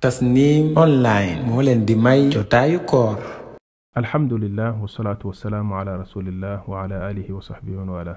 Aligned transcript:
tasnim 0.00 0.78
online 0.78 1.42
moo 1.50 1.62
leen 1.66 1.80
di 1.86 1.94
may 1.96 2.30
jotaayu 2.30 2.78
koor 2.86 3.18
alhamdulillah 4.00 4.82
wasalaatu 4.82 5.28
wasalaamu 5.28 5.74
ala 5.78 5.96
rasulillah 5.98 6.62
wa 6.70 6.82
ala 6.84 7.06
alihi 7.06 7.32
wa 7.32 7.42
sahbihi 7.42 7.76
wa 7.76 7.96
wala 7.98 8.16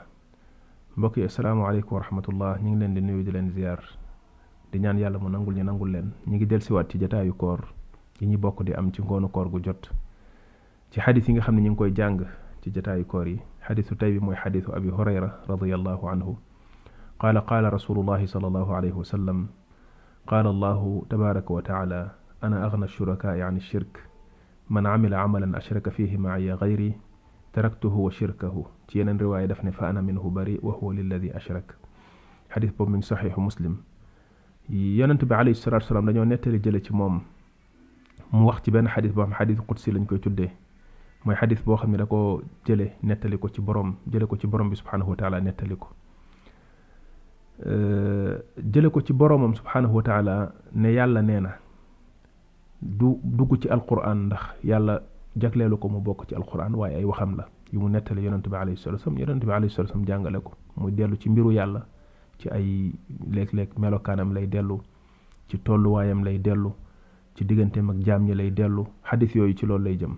mbokk 0.98 1.18
yi 1.18 1.24
asalaamaaleykum 1.24 1.98
wa 1.98 2.02
rahmatullah 2.04 2.62
ñu 2.64 2.70
ngi 2.70 2.78
leen 2.80 2.94
di 2.94 3.02
nuyu 3.02 3.24
di 3.24 3.32
leen 3.32 3.50
ziar 3.52 3.80
di 4.72 4.80
ñaan 4.80 5.00
yàlla 5.02 5.20
mu 5.20 5.30
nangul 5.30 5.58
ñu 5.58 5.64
nangul 5.64 5.90
leen 5.92 6.12
ñu 6.30 6.36
ngi 6.36 6.46
delsiwaat 6.46 6.90
ci 6.92 6.98
jotaayu 7.00 7.34
koor 7.34 7.60
yi 8.20 8.28
ñu 8.30 8.38
bokk 8.38 8.64
di 8.64 8.74
am 8.74 8.92
ci 8.92 9.02
ngoonu 9.02 9.28
koor 9.30 9.50
gu 9.50 9.60
jot 9.60 9.90
ci 10.94 11.02
xadis 11.02 11.28
yi 11.28 11.34
nga 11.34 11.42
xam 11.42 11.56
ne 11.56 11.62
ñu 11.62 11.72
ngi 11.72 11.78
koy 11.78 11.92
jàng 11.98 12.28
ci 12.62 12.70
jotaayu 12.72 13.06
koor 13.08 13.28
yi 13.28 13.40
xadisu 13.68 13.96
tey 13.96 14.14
bi 14.14 14.20
mooy 14.20 14.38
xadisu 14.38 14.70
abi 14.76 14.90
hurayra 14.90 15.42
radiallahu 15.50 16.10
anhu 16.10 16.36
قال 17.22 17.38
قال 17.40 17.74
رسول 17.74 17.98
الله 18.02 18.26
صلى 18.26 18.48
الله 18.48 18.68
عليه 18.76 18.94
وسلم 18.98 19.38
قال 20.28 20.48
الله 20.48 21.06
تبارك 21.10 21.52
وتعالى 21.52 22.12
أنا 22.44 22.66
أغنى 22.66 22.86
الشركاء 22.86 23.40
عن 23.42 23.58
الشرك 23.58 24.04
من 24.70 24.88
عمل 24.88 25.14
عملا 25.14 25.58
أشرك 25.58 25.90
فيه 25.90 26.18
معي 26.18 26.54
غيري 26.54 26.94
تركته 27.54 27.90
وشركه 27.96 28.66
تينا 28.88 29.12
رواية 29.22 29.46
دفن 29.46 29.72
فأنا 29.72 30.02
منه 30.02 30.30
بريء 30.30 30.66
وهو 30.66 30.92
للذي 30.92 31.36
أشرك 31.38 31.76
حديث 32.50 32.72
بوم 32.74 32.92
من 32.92 33.02
صحيح 33.02 33.40
مسلم 33.40 33.78
يننتبه 34.70 35.36
عليه 35.36 35.52
الصلاة 35.52 35.76
والسلام 35.76 36.10
لن 36.10 36.16
يونيتري 36.16 36.58
جلت 36.58 36.92
موم 36.92 37.22
mu 38.32 38.48
wax 38.50 38.64
حديث 38.88 39.12
benn 39.14 39.34
حديث 39.34 39.60
boo 39.60 39.62
xam 39.62 39.66
xadis 39.68 39.68
qudsi 39.70 39.92
lañ 39.92 40.06
koy 40.10 40.20
tuddee 40.24 40.48
mooy 41.26 41.36
xadis 41.36 41.60
boo 41.68 41.76
xam 41.82 41.92
ne 41.92 41.98
da 42.02 42.06
koo 42.08 42.22
jële 42.68 42.88
nettali 43.10 43.38
ko 43.44 43.48
ci 43.50 43.62
borom 43.62 43.90
jële 44.12 45.92
Euh, 47.70 48.40
jële 48.74 48.90
ko 48.90 49.02
ci 49.06 49.14
boroomam 49.14 49.54
subhaanahu 49.56 49.96
wa 49.98 50.04
taala 50.04 50.52
ne 50.74 50.90
yàlla 50.96 51.22
nee 51.22 51.40
na 51.42 51.50
du 52.82 53.20
dugg 53.24 53.54
ci 53.62 53.70
alquran 53.70 54.26
ndax 54.34 54.42
yàlla 54.66 55.02
jagleelu 55.40 55.78
ko 55.78 55.88
mu 55.90 56.00
bokk 56.02 56.26
ci 56.28 56.34
alquran 56.36 56.74
waaye 56.74 56.96
ay 56.98 57.04
waxam 57.06 57.36
la 57.38 57.46
yu 57.72 57.80
mu 57.80 57.88
nettali 57.88 58.24
yonente 58.26 58.50
bi 58.50 58.56
alayhi 58.58 58.78
salatu 58.82 59.02
wasallam 59.02 59.20
yonente 59.20 59.46
bi 59.46 59.52
alayhi 59.54 59.70
salatu 59.74 60.00
jàngale 60.08 60.40
ko 60.42 60.54
mu 60.76 60.90
dellu 60.90 61.16
ci 61.22 61.30
mbiru 61.30 61.52
yàlla 61.52 61.86
ci 62.40 62.50
ay 62.50 62.94
léeg-léeg 63.30 63.78
melokaanam 63.78 64.34
lay 64.34 64.48
dellu 64.48 64.82
ci 65.48 65.58
tolluwaayam 65.60 66.24
lay 66.24 66.40
dellu 66.40 66.74
ci 67.36 67.46
digganteem 67.46 67.90
ak 67.92 67.98
jaam 68.02 68.26
ñi 68.26 68.34
lay 68.36 68.50
dellu 68.50 68.88
xadis 69.06 69.36
yooyu 69.36 69.54
ci 69.56 69.68
loolu 69.68 69.84
lay 69.84 69.98
jëm 69.98 70.16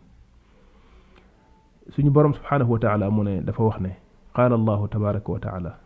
suñu 1.90 2.10
boroom 2.10 2.34
subhaanahu 2.34 2.72
wa 2.72 2.80
taala 2.80 3.10
mu 3.12 3.24
ne 3.24 3.42
dafa 3.42 3.64
wax 3.64 3.80
ne 3.82 3.90
qaala 4.34 4.56
allahu 4.56 4.88
tabaraka 4.88 5.32
wa 5.32 5.40
taala 5.40 5.83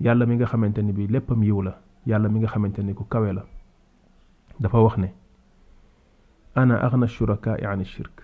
yàlla 0.00 0.26
mi 0.26 0.36
nga 0.36 0.46
xamante 0.46 0.80
ni 0.82 0.92
bi 0.92 1.06
léppam 1.10 1.42
yiw 1.42 1.62
la 1.62 1.72
yàlla 2.06 2.28
mi 2.28 2.38
nga 2.40 2.48
xamante 2.48 2.80
ni 2.82 2.94
ku 2.94 3.04
kawe 3.08 3.32
la 3.34 3.42
dafa 4.60 4.78
wax 4.82 4.96
ne 4.98 5.08
ana 6.54 6.78
axna 6.82 7.06
shurakaai 7.06 7.84
shirk 7.84 8.22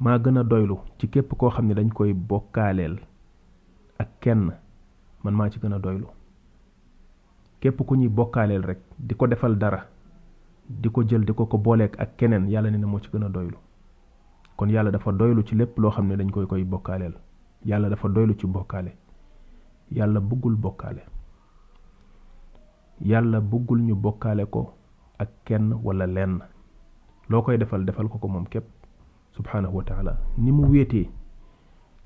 maa 0.00 0.18
gën 0.18 0.36
a 0.38 0.44
doylu 0.44 0.78
ci 0.98 1.06
képp 1.08 1.32
koo 1.38 1.50
xam 1.50 1.66
ne 1.66 1.74
dañ 1.74 1.88
koy 1.94 2.12
bokkaaleel 2.12 2.98
ak 3.98 4.08
kenn 4.20 4.50
man 5.22 5.34
maa 5.34 5.50
ci 5.50 5.58
gën 5.60 5.72
a 5.72 5.78
doylu 5.78 6.06
képp 7.60 7.78
ku 7.86 7.94
ñuy 7.96 8.08
bokkaaleel 8.08 8.62
rek 8.62 8.78
di 8.98 9.14
ko 9.14 9.26
defal 9.28 9.54
dara 9.58 9.86
di 10.68 10.90
ko 10.90 11.02
jël 11.08 11.24
di 11.24 11.32
ko 11.32 11.46
ko 11.46 11.58
booleek 11.58 11.94
ak 12.00 12.16
keneen 12.18 12.50
yàlla 12.50 12.70
ne 12.70 12.78
na 12.78 12.86
moo 12.86 12.98
ci 13.00 13.08
gën 13.10 13.22
a 13.24 13.28
doylu 13.28 13.56
kon 14.56 14.66
yàlla 14.70 14.90
dafa 14.90 15.12
doylu 15.12 15.42
ci 15.46 15.54
lépp 15.54 15.78
loo 15.78 15.90
xam 15.90 16.08
ne 16.08 16.16
dañ 16.16 16.30
koy 16.30 16.46
koy 16.46 16.64
bokkaaleel 16.64 17.14
yàlla 17.64 17.88
dafa 17.88 18.08
doylu 18.08 18.34
ci 18.34 18.46
bokkaale 18.46 18.92
yàlla 19.92 20.20
bëggul 20.20 20.56
bokkaale 20.56 21.02
yàlla 23.00 23.40
bëggul 23.40 23.80
ñu 23.86 23.94
bokkaale 23.94 24.44
ko 24.46 24.74
ak 25.18 25.28
kenn 25.44 25.72
walla 25.84 26.06
lenn 26.06 26.40
loo 27.28 27.42
koy 27.42 27.58
defal 27.58 27.84
defal 27.84 28.08
ko 28.08 28.18
ko 28.18 28.28
moom 28.28 28.44
képp 28.46 28.64
subhaanahu 29.32 29.76
wa 29.76 29.84
taala 29.84 30.18
ni 30.38 30.50
mu 30.52 30.66
wéetee 30.66 31.08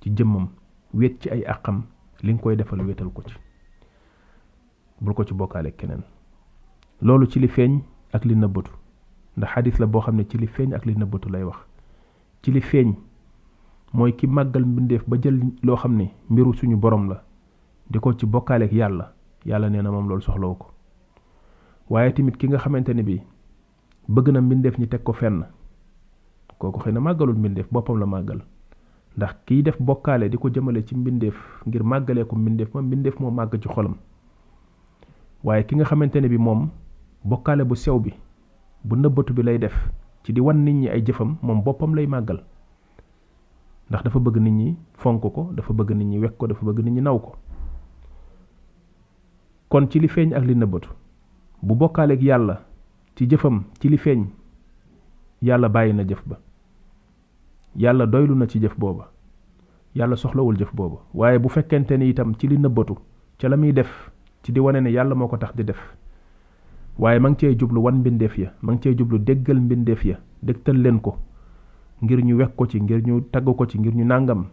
ci 0.01 0.11
jëmmam 0.17 0.49
wéet 0.95 1.19
ci 1.21 1.31
ay 1.31 1.43
àqam 1.45 1.83
li 2.23 2.33
nga 2.35 2.43
koy 2.43 2.57
defal 2.57 2.83
wéetal 2.87 3.09
ko 3.13 3.23
ci 3.23 3.35
bul 5.01 5.15
ko 5.15 5.25
ci 5.25 5.35
bokkaale 5.35 5.71
keneen 5.73 6.03
loolu 7.01 7.27
ci 7.27 7.39
li 7.41 7.49
feeñ 7.49 7.81
ak 8.13 8.25
li 8.25 8.35
nëbbatu 8.37 8.71
ndax 9.37 9.51
xadis 9.55 9.79
la 9.79 9.87
boo 9.87 10.01
xam 10.01 10.17
ne 10.17 10.25
ci 10.29 10.39
li 10.39 10.47
feeñ 10.47 10.75
ak 10.77 10.87
li 10.87 10.95
nëbbatu 10.97 11.29
lay 11.33 11.43
wax 11.45 11.57
ci 12.43 12.53
li 12.53 12.61
feeñ 12.61 12.93
mooy 13.93 14.13
ki 14.17 14.27
màggal 14.27 14.65
mbindeef 14.65 15.09
ba 15.09 15.17
jël 15.23 15.41
loo 15.63 15.77
xam 15.77 15.97
ne 15.97 16.07
mbiru 16.31 16.55
suñu 16.55 16.77
borom 16.77 17.09
la 17.09 17.25
di 17.91 17.99
ko 17.99 18.13
ci 18.15 18.23
bokkaaleeg 18.27 18.71
yàlla 18.73 19.11
yàlla 19.45 19.69
nee 19.71 19.83
na 19.83 19.91
moom 19.91 20.07
loolu 20.09 20.23
soxlawu 20.23 20.55
ko 20.55 20.67
waaye 21.91 22.13
tamit 22.15 22.37
ki 22.39 22.47
nga 22.49 22.59
xamante 22.63 22.91
ne 22.95 23.03
bi 23.03 23.19
bëgg 24.09 24.31
na 24.31 24.41
mbindeef 24.41 24.79
ñi 24.79 24.87
teg 24.89 25.03
ko 25.03 25.13
fenn 25.13 25.43
kooku 26.59 26.79
xëy 26.81 26.93
na 26.95 27.01
màggalul 27.03 27.35
mbindeef 27.37 27.67
boppam 27.73 27.99
la 27.99 28.07
màggal 28.07 28.41
ndax 29.17 29.33
kiy 29.47 29.63
def 29.63 29.75
bokkaale 29.83 30.29
di 30.31 30.39
ko 30.39 30.49
jëmale 30.51 30.85
ci 30.87 30.95
mbindeef 30.95 31.35
ngir 31.67 31.83
màggalee 31.83 32.25
ko 32.25 32.37
mbindeef 32.39 32.71
ma 32.75 32.83
mbindeef 32.83 33.19
moo 33.21 33.31
màgg 33.31 33.59
ci 33.61 33.69
xolam 33.69 33.97
waaye 35.45 35.67
ki 35.67 35.75
nga 35.75 35.85
xamante 35.85 36.17
ne 36.23 36.29
bi 36.31 36.39
moom 36.39 36.69
bokkaale 37.25 37.65
bu 37.67 37.75
sew 37.75 37.99
bi 37.99 38.15
bu 38.85 38.97
nëbbatu 38.97 39.33
bi 39.35 39.43
lay 39.43 39.59
def 39.59 39.91
ci 40.23 40.33
di 40.33 40.41
wan 40.41 40.63
nit 40.65 40.75
ñi 40.79 40.89
ay 40.89 41.03
jëfam 41.05 41.37
moom 41.43 41.63
boppam 41.63 41.95
lay 41.95 42.07
màggal 42.07 42.39
ndax 43.89 44.05
dafa 44.05 44.19
bëgg 44.19 44.37
nit 44.39 44.53
ñi 44.53 44.77
fonk 44.95 45.23
ko 45.35 45.51
dafa 45.53 45.73
bëgg 45.75 45.91
nit 45.93 46.07
ñi 46.07 46.19
wekk 46.19 46.37
ko 46.39 46.47
dafa 46.47 46.63
bëgg 46.65 46.85
nit 46.85 46.95
ñi 46.95 47.01
naw 47.01 47.19
ko 47.19 47.35
kon 49.71 49.87
ci 49.87 50.01
li 50.03 50.09
feeñ 50.11 50.33
ak 50.35 50.45
li 50.45 50.55
nëbbatu 50.59 50.89
bu 51.63 51.75
bokkaaleeg 51.81 52.23
yàlla 52.27 52.55
ci 53.15 53.27
jëfam 53.31 53.57
ci 53.79 53.87
li 53.89 53.97
feeñ 53.97 54.25
yàlla 55.47 55.69
bàyyi 55.69 55.93
na 55.95 56.03
jëf 56.09 56.23
ba 56.27 56.37
yàlla 57.79 58.07
doylu 58.07 58.35
na 58.35 58.47
ci 58.51 58.59
jëf 58.61 58.75
booba 58.79 59.07
yàlla 59.95 60.17
soxlawul 60.17 60.59
jëf 60.59 60.75
booba 60.75 60.99
waaye 61.15 61.39
bu 61.39 61.49
fekkente 61.49 61.93
ne 61.99 62.09
itam 62.11 62.35
ci 62.39 62.49
li 62.51 62.59
nëbbatu 62.59 62.95
ca 63.39 63.49
la 63.49 63.57
muy 63.57 63.73
def 63.73 64.11
ci 64.43 64.53
di 64.53 64.59
wane 64.59 64.81
ne 64.81 64.91
yàlla 64.91 65.15
moo 65.15 65.29
ko 65.29 65.37
tax 65.39 65.55
di 65.55 65.65
def 65.65 65.79
waaye 66.99 67.19
ma 67.21 67.29
ngi 67.31 67.39
cey 67.39 67.55
jublu 67.59 67.81
wan 67.81 67.99
mbindeef 68.03 68.39
ya 68.39 68.51
ma 68.63 68.73
ngi 68.73 68.81
cey 68.83 68.95
jublu 68.97 69.19
déggal 69.21 69.61
mbindeef 69.61 70.05
ya 70.05 70.19
dégtal 70.43 70.83
leen 70.83 71.01
ko 71.01 71.15
ngir 72.03 72.25
ñu 72.27 72.35
wekk 72.39 72.57
ko 72.57 72.67
ci 72.67 72.83
ngir 72.83 73.03
ñu 73.07 73.21
tagg 73.33 73.45
ko 73.47 73.67
ci 73.67 73.79
ngir 73.79 73.95
ñu 73.95 74.05
nàngam 74.05 74.47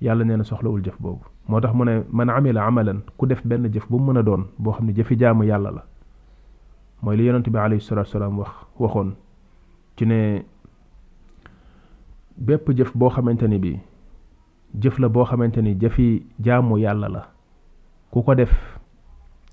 yàlla 0.00 0.24
nee 0.24 0.36
na 0.36 0.44
soxlawul 0.44 0.82
jëf 0.84 1.00
boobu 1.00 1.31
motax 1.48 1.70
tax 1.72 1.74
mu 1.76 1.84
ne 1.84 1.94
man 2.12 2.28
amila 2.30 2.66
amalan 2.66 3.00
ku 3.18 3.26
def 3.26 3.42
benn 3.46 3.68
jëf 3.72 3.86
bu 3.90 3.98
mu 3.98 4.12
mën 4.12 4.18
a 4.18 4.22
doon 4.22 4.44
boo 4.58 4.72
xam 4.72 4.86
ne 4.86 4.92
jëfi 4.92 5.16
jaamu 5.18 5.44
yàlla 5.44 5.70
la 5.70 5.84
mooy 7.02 7.16
li 7.16 7.24
yonente 7.26 7.50
bi 7.50 7.58
alayhi 7.58 7.80
salatu 7.82 8.10
salaam 8.10 8.38
wax 8.38 8.50
waxoon 8.78 9.12
ci 9.96 10.04
ne 10.06 10.42
bépp 12.38 12.70
jëf 12.76 12.96
boo 12.96 13.08
xamante 13.10 13.42
ni 13.48 13.58
bi 13.58 13.78
jëf 14.80 14.98
la 14.98 15.08
boo 15.08 15.24
xamante 15.24 15.58
ni 15.62 15.74
jëfi 15.80 16.22
jaamu 16.40 16.78
yàlla 16.78 17.08
la 17.08 17.26
ku 18.10 18.22
ko 18.22 18.34
def 18.34 18.78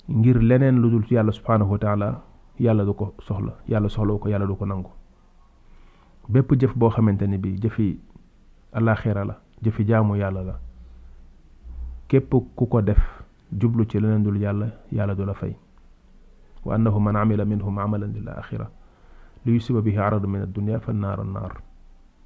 ngir 0.10 0.40
leneen 0.42 0.76
lu 0.82 0.90
dul 0.92 1.06
yàlla 1.10 1.32
subhanahu 1.32 1.72
wa 1.72 1.78
taala 1.80 2.22
yàlla 2.60 2.86
du 2.86 2.94
ko 2.94 3.14
soxla 3.20 3.54
yàlla 3.68 3.90
soxla 3.90 4.14
ko 4.20 4.30
yàlla 4.30 4.46
du 4.46 4.56
ko 4.56 4.66
nangu 4.66 4.92
bépp 6.30 6.54
jëf 6.60 6.78
boo 6.78 6.90
xamante 6.90 7.24
ni 7.28 7.38
bi 7.38 7.58
jëfi 7.62 8.00
alaxira 8.74 9.26
la 9.26 9.40
jëfi 9.64 9.84
jaamu 9.86 10.16
yàlla 10.16 10.44
la 10.44 10.60
képp 12.10 12.34
ku 12.56 12.66
ko 12.68 12.82
def 12.82 12.98
jublu 13.58 13.86
ci 13.90 14.00
leneen 14.00 14.24
dul 14.24 14.38
yàlla 14.42 14.68
yàlla 14.92 15.14
du 15.16 15.26
la 15.26 15.34
fay 15.34 15.54
wa 16.66 16.74
annahu 16.76 17.00
man 17.00 17.16
amila 17.16 17.46
minhum 17.46 17.78
amalan 17.78 18.12
lil 18.16 18.30
axira 18.30 18.66
li 19.46 19.54
yusiba 19.54 19.82
bihi 19.86 20.00
aradu 20.08 20.28
min 20.28 20.42
addunia 20.42 20.80
fa 20.82 20.92
naaru 20.92 21.24
naar 21.34 21.54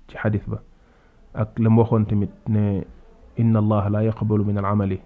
ci 0.08 0.16
xadis 0.22 0.46
ba 0.48 0.62
ak 1.36 1.60
lam 1.60 1.78
waxoon 1.78 2.06
tamit 2.06 2.32
ne 2.48 2.84
inna 3.42 3.60
allaha 3.60 3.90
la 3.96 4.02
yaqbalu 4.10 4.46
min 4.46 4.58
al 4.58 4.68
amali 4.74 5.00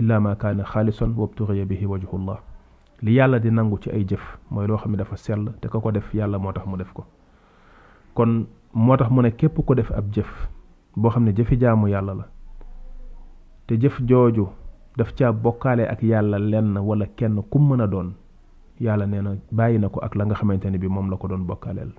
illa 0.00 0.18
ma 0.20 0.34
kaana 0.34 0.64
xaalisan 0.64 1.10
wabtuxiya 1.22 1.64
bihi 1.68 1.86
wajhu 1.92 2.18
llah 2.24 2.40
li 3.02 3.12
yàlla 3.18 3.38
di 3.38 3.50
nangu 3.50 3.76
ci 3.84 3.90
ay 3.90 4.04
jëf 4.08 4.24
mooy 4.50 4.66
loo 4.66 4.78
xam 4.80 4.90
ne 4.92 4.96
dafa 4.96 5.16
sell 5.16 5.44
te 5.60 5.68
ka 5.68 5.78
ko 5.78 5.90
def 5.92 6.08
yàlla 6.14 6.38
moo 6.38 6.52
tax 6.52 6.64
mu 6.66 6.76
def 6.78 6.92
ko 6.92 7.04
kon 8.14 8.46
moo 8.74 8.96
tax 8.96 9.10
mu 9.10 9.20
ne 9.22 9.30
képp 9.36 9.56
ko 9.66 9.74
def 9.74 9.92
ab 9.92 10.06
jëf 10.14 10.48
boo 10.96 11.10
xam 11.12 11.24
ne 11.24 11.32
jëfi 11.32 11.56
jaamu 11.60 11.88
yàlla 11.88 12.14
la 12.20 12.26
te 13.72 13.78
jëf 13.80 13.96
jooju 14.06 14.42
daf 15.00 15.14
caa 15.16 15.32
bokkaale 15.32 15.82
ak 15.92 16.02
yàlla 16.04 16.38
lenn 16.38 16.76
wala 16.88 17.06
kenn 17.16 17.36
ku 17.50 17.58
mën 17.58 17.80
a 17.80 17.86
doon 17.86 18.08
yàlla 18.80 19.06
nee 19.06 19.22
na 19.22 19.30
bàyyi 19.58 19.78
na 19.80 19.88
ko 19.88 19.98
ak 20.06 20.14
la 20.14 20.24
nga 20.26 20.34
xamante 20.36 20.66
ne 20.70 20.78
bi 20.78 20.88
moom 20.88 21.08
la 21.10 21.16
ko 21.16 21.26
doon 21.28 21.42
bokkaaleel 21.50 21.92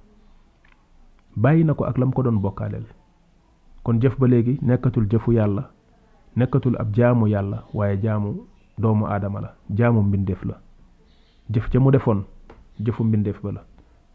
bàyyi 1.36 1.64
na 1.66 1.74
ko 1.74 1.84
ak 1.86 1.98
la 1.98 2.06
mu 2.06 2.12
ko 2.14 2.22
doon 2.24 2.38
bokkaaleel 2.44 2.86
kon 3.84 3.98
jëf 4.02 4.20
ba 4.20 4.28
léegi 4.28 4.60
nekkatul 4.62 5.08
jëfu 5.12 5.32
yàlla 5.34 5.64
nekkatul 6.36 6.76
ab 6.82 6.90
jaamu 6.94 7.26
yàlla 7.28 7.58
waaye 7.74 7.98
jaamu 8.04 8.32
doomu 8.78 9.06
aadama 9.10 9.40
la 9.42 9.54
jaamu 9.78 10.00
mbindeef 10.04 10.46
la 10.46 10.56
jëf 11.54 11.70
ca 11.74 11.80
mu 11.80 11.90
defoon 11.92 12.20
jëfu 12.86 13.04
mbindeef 13.04 13.42
ba 13.44 13.52
la 13.52 13.62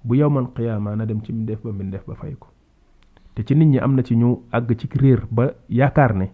bu 0.04 0.14
yowmal 0.14 0.46
qiyaama 0.54 0.94
na 0.96 1.06
dem 1.06 1.20
ci 1.26 1.32
mbindeef 1.32 1.62
ba 1.66 1.72
mbindeef 1.74 2.06
ba 2.06 2.14
fay 2.14 2.34
ko 2.40 2.48
te 3.34 3.42
ci 3.42 3.54
nit 3.58 3.68
ñi 3.74 3.78
am 3.82 3.94
na 3.98 4.02
ci 4.02 4.14
ñu 4.16 4.38
àgg 4.52 4.76
ci 4.78 4.86
réer 4.96 5.20
ba 5.30 5.50
yaakaar 5.68 6.14
ne 6.14 6.30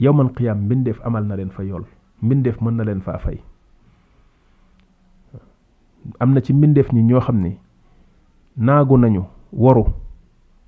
yowman 0.00 0.34
qiyam 0.34 0.66
mbindeef 0.66 0.98
amal 1.06 1.22
na 1.24 1.36
leen 1.38 1.50
fa 1.50 1.62
yool 1.62 1.84
mbindeef 2.22 2.58
mën 2.62 2.70
na 2.76 2.84
leen 2.84 3.00
faa 3.02 3.18
fay 3.22 3.38
am 6.18 6.34
na 6.34 6.40
ci 6.42 6.52
mbindeef 6.52 6.90
ñi 6.92 7.02
ñoo 7.02 7.20
xam 7.20 7.38
ni 7.42 7.54
naagu 8.58 8.98
nañu 8.98 9.22
waru 9.54 9.86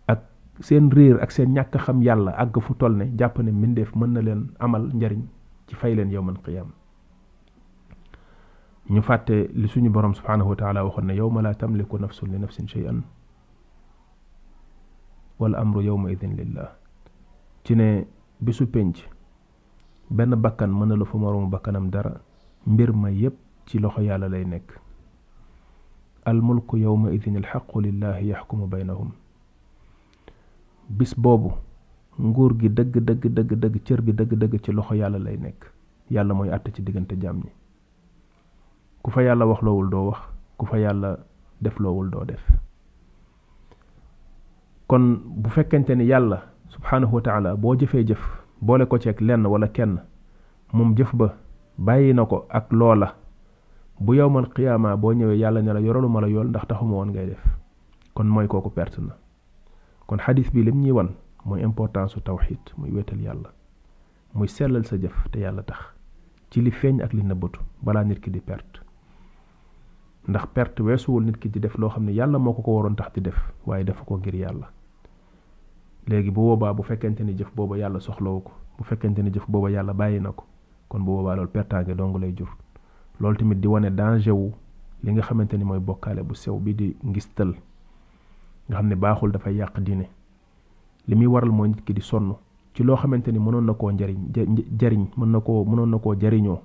ak 0.06 0.22
seen 0.60 0.90
réer 0.90 1.18
ak 1.22 1.30
seen 1.32 1.54
ñàkk 1.54 1.74
xam 1.78 2.02
yàlla 2.02 2.32
àgg 2.38 2.60
fu 2.62 2.74
toll 2.74 2.96
ne 2.96 3.10
jàpp 3.18 3.38
ne 3.38 3.50
mbindeef 3.52 3.94
mën 3.96 4.06
na 4.12 4.22
leen 4.22 4.50
amal 4.60 4.90
njariñ 4.94 5.22
ci 5.66 5.74
fay 5.74 5.94
leen 5.94 6.10
yowman 6.10 6.38
qiyam 6.46 6.70
ñu 8.90 9.02
fàtte 9.02 9.50
li 9.54 9.66
suñu 9.66 9.90
borom 9.90 10.14
subhanahu 10.14 10.50
wa 10.54 10.56
taala 10.56 10.84
waxoon 10.84 11.06
ne 11.10 11.14
yowma 11.16 11.42
la 11.42 11.54
tamliku 11.54 11.98
nafsun 11.98 12.30
li 12.30 12.38
nafsin 12.38 12.68
shay'an 12.68 13.02
wal 15.38 15.54
amru 15.54 15.82
yowma 15.82 16.12
idin 16.14 16.36
lillah 16.38 16.78
ci 17.64 17.74
ne 17.74 18.06
bisu 18.40 18.70
penc 18.70 19.02
benn 20.10 20.34
bakkan 20.38 20.70
mën 20.70 20.86
na 20.86 20.96
la 20.96 21.04
fa 21.04 21.18
moroomu 21.18 21.50
bakkanam 21.50 21.90
dara 21.90 22.20
mbir 22.66 22.92
ma 22.92 23.10
yépp 23.10 23.34
ci 23.66 23.78
loxo 23.78 24.00
yàlla 24.02 24.28
lay 24.28 24.44
nekk 24.44 24.78
almulku 26.24 26.78
yowma 26.78 27.10
idin 27.12 27.36
alxaqu 27.36 27.80
lillahi 27.82 28.26
yaxkumu 28.28 28.66
baynahum 28.66 29.10
bis 30.88 31.14
boobu 31.16 31.50
nguur 32.20 32.54
gi 32.60 32.68
dëgg 32.68 32.98
dëgg 33.04 33.28
dëgg 33.34 33.54
dëgg 33.58 33.82
cër 33.84 34.00
bi 34.02 34.12
dëgg 34.12 34.34
dëgg 34.38 34.60
ci 34.64 34.72
loxo 34.72 34.94
yàlla 34.94 35.18
lay 35.18 35.36
nekk 35.38 35.70
yàlla 36.10 36.34
mooy 36.34 36.50
àtt 36.54 36.70
ci 36.74 36.82
diggante 36.82 37.18
jaam 37.22 37.38
ñi 37.42 37.50
ku 39.02 39.10
fa 39.10 39.22
yàlla 39.22 39.46
wax 39.46 39.60
doo 39.64 40.06
wax 40.10 40.18
ku 40.58 40.66
fa 40.66 40.78
yàlla 40.78 41.16
defloowul 41.60 42.10
doo 42.10 42.24
def 42.24 42.46
kon 44.86 45.18
bu 45.24 45.50
fekkente 45.50 45.90
ni 45.96 46.04
yàlla 46.06 46.42
subhaanahu 46.68 47.56
boo 47.58 47.74
jëfee 47.74 48.04
jëf 48.06 48.45
boole 48.62 48.86
ko 48.86 48.96
ak 48.96 49.20
lenn 49.20 49.44
wala 49.46 49.68
kenn 49.68 50.00
moom 50.72 50.94
jëf 50.96 51.12
ba 51.14 51.34
bàyyi 51.78 52.14
na 52.14 52.24
ko 52.26 52.46
ak 52.48 52.72
loola 52.72 53.14
bu 54.00 54.12
man 54.30 54.46
qiyaama 54.54 54.96
boo 54.96 55.12
ñëwee 55.12 55.36
yàlla 55.38 55.60
ne 55.62 55.72
la 55.72 55.80
yoralu 55.80 56.08
ma 56.08 56.20
la 56.20 56.26
yool 56.28 56.48
ndax 56.48 56.66
taxuma 56.66 56.96
woon 56.96 57.08
ngay 57.10 57.26
def 57.26 57.42
kon 58.14 58.24
mooy 58.26 58.46
kooku 58.48 58.70
perte 58.70 58.98
na 58.98 59.14
kon 60.06 60.18
xadis 60.18 60.50
bi 60.52 60.62
lim 60.62 60.80
ñuy 60.80 60.92
wan 60.92 61.08
mooy 61.44 61.62
importance 61.62 62.12
su 62.12 62.20
tawxid 62.20 62.60
muy 62.76 62.90
wetal 62.90 63.20
yàlla 63.20 63.50
muy 64.34 64.48
sellal 64.48 64.84
sa 64.84 64.96
jëf 64.96 65.28
te 65.32 65.38
yàlla 65.40 65.62
tax 65.62 65.78
ci 66.50 66.60
li 66.62 66.70
feeñ 66.70 67.00
ak 67.04 67.12
li 67.12 67.22
nëbbatu 67.22 67.60
balaa 67.84 68.04
nit 68.04 68.20
ki 68.20 68.30
di 68.30 68.40
perte 68.40 68.80
ndax 70.28 70.46
perte 70.54 70.80
weesuwul 70.82 71.24
nit 71.24 71.36
ki 71.36 71.48
di 71.50 71.60
def 71.60 71.76
loo 71.78 71.88
xam 71.92 72.04
ne 72.04 72.12
yàlla 72.12 72.38
moo 72.38 72.52
ko 72.54 72.62
ko 72.62 72.72
waroon 72.76 72.96
tax 72.96 73.12
di 73.14 73.20
def 73.20 73.38
waaye 73.66 73.84
dafa 73.84 74.04
ko 74.04 74.16
ngir 74.18 74.34
yàlla 74.34 74.72
léegi 76.08 76.30
bu 76.30 76.40
boobaa 76.46 76.70
bu 76.78 76.82
fekkente 76.86 77.22
ni 77.26 77.32
jëf 77.38 77.50
booba 77.56 77.76
yàlla 77.80 77.98
soxlawu 78.06 78.40
ko 78.46 78.52
bu 78.78 78.84
fekkente 78.88 79.20
ni 79.22 79.30
jëf 79.34 79.46
booba 79.50 79.70
yàlla 79.74 79.92
bàyyi 80.00 80.20
na 80.22 80.30
ko 80.38 80.44
kon 80.88 81.00
bu 81.00 81.04
boobaa 81.16 81.34
loolu 81.34 81.50
pertaange 81.50 81.94
dong 81.98 82.14
lay 82.20 82.32
jur 82.36 82.48
loolu 83.20 83.36
tamit 83.38 83.56
di 83.60 83.66
wane 83.68 83.90
danger 83.90 84.32
wu 84.34 84.52
li 85.02 85.12
nga 85.12 85.22
xamante 85.22 85.56
ni 85.58 85.64
mooy 85.64 85.80
bokkaale 85.80 86.20
bu 86.22 86.34
sew 86.34 86.58
bi 86.58 86.72
di 86.74 86.88
ngis 87.02 87.08
ngistal 87.10 87.50
nga 88.68 88.76
xam 88.76 88.86
ne 88.88 88.94
baaxul 88.96 89.32
dafay 89.32 89.54
yàq 89.56 89.80
diine 89.82 90.06
li 91.08 91.14
muy 91.16 91.26
waral 91.26 91.50
mooy 91.50 91.68
nit 91.68 91.82
ki 91.84 91.92
di 91.92 92.00
sonn 92.00 92.34
ci 92.74 92.82
loo 92.84 92.96
xamante 92.96 93.28
ni 93.32 93.38
mënoon 93.38 93.64
na 93.66 93.74
koo 93.74 93.90
njariñ 93.90 94.30
jariñ 94.78 95.02
mën 95.18 95.26
na 95.32 95.40
koo 95.40 95.64
mënoon 95.64 95.90
na 95.90 95.98
koo 95.98 96.14
jariñoo 96.14 96.60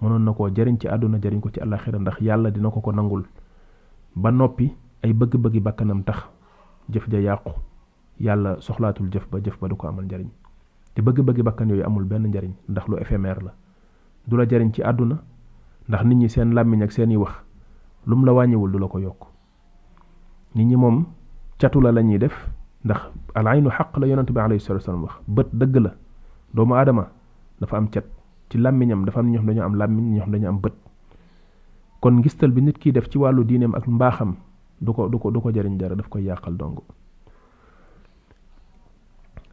mënoon 0.00 0.24
na 0.24 0.32
koo 0.32 0.48
jariñ 0.54 0.78
ci 0.80 0.88
àdduna 0.88 1.20
jariñ 1.20 1.40
ko 1.40 1.50
ci 1.50 1.60
àllaxira 1.60 1.98
ndax 1.98 2.20
yàlla 2.20 2.50
dina 2.50 2.70
ko 2.70 2.80
ko 2.80 2.90
nangul 2.92 3.22
ba 4.16 4.30
noppi 4.30 4.72
ay 5.02 5.12
bëgg-bëggi 5.12 5.60
bàkkanam 5.60 6.02
tax 6.04 6.24
jëf 6.88 7.04
ja 7.12 7.20
yàqu 7.20 7.50
yàlla 8.20 8.56
soxlaatul 8.66 9.08
jëf 9.12 9.26
ba 9.30 9.40
jëf 9.44 9.58
ba 9.60 9.68
du 9.68 9.76
ko 9.76 9.88
amal 9.88 10.04
njariñ 10.04 10.28
te 10.94 11.00
bëgg-bëgg 11.02 11.42
bakkan 11.44 11.68
yooyu 11.68 11.84
amul 11.84 12.04
benn 12.04 12.26
njariñ 12.28 12.52
ndax 12.68 12.88
lu 12.88 12.96
éphémère 12.98 13.42
la 13.44 13.52
du 14.26 14.36
la 14.36 14.46
jariñ 14.48 14.72
ci 14.72 14.82
àdduna 14.82 15.20
ndax 15.88 16.04
nit 16.04 16.14
ñi 16.18 16.28
seen 16.28 16.52
làmmiñ 16.54 16.82
ak 16.82 16.92
seeni 16.92 17.16
wax 17.16 17.32
lum 18.06 18.24
la 18.24 18.32
wàññiwul 18.32 18.72
du 18.72 18.78
la 18.78 18.88
ko 18.88 18.98
yokk 18.98 19.22
nit 20.54 20.64
ñi 20.66 20.76
moom 20.76 21.04
catu 21.58 21.80
la 21.80 21.92
lañuy 21.92 22.18
def 22.18 22.50
ndax 22.84 23.10
al 23.34 23.46
aynu 23.48 23.68
xaq 23.70 23.96
la 23.98 24.06
yonente 24.06 24.32
bi 24.32 24.40
alayhi 24.40 24.60
salatu 24.64 24.82
wasalam 24.84 25.02
wax 25.04 25.14
bët 25.28 25.48
dëgg 25.52 25.76
la 25.76 25.92
doomu 26.54 26.74
aadama 26.74 27.08
dafa 27.60 27.76
am 27.76 27.88
cat 27.90 28.04
ci 28.48 28.56
làmmiñam 28.58 29.04
dafa 29.04 29.20
am 29.20 29.26
ñoo 29.30 29.38
xam 29.40 29.46
dañu 29.46 29.62
am 29.62 29.74
làmmiñ 29.76 30.14
ñoo 30.14 30.22
xam 30.24 30.32
dañu 30.32 30.46
am 30.48 30.58
bët 30.60 30.74
kon 32.00 32.12
ngistal 32.16 32.50
bi 32.52 32.62
nit 32.62 32.78
ki 32.78 32.92
def 32.92 33.10
ci 33.10 33.18
wàllu 33.18 33.44
diineem 33.44 33.74
ak 33.74 33.86
mbaaxam 33.86 34.36
du 34.80 34.92
ko 34.94 35.08
du 35.08 35.18
ko 35.18 35.30
du 35.30 35.40
ko 35.40 35.52
jariñ 35.52 35.76
dara 35.76 35.94
daf 35.96 36.08
koy 36.08 36.22
yàqal 36.24 36.56
dong 36.56 36.80